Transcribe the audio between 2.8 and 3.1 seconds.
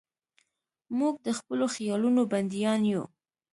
یو.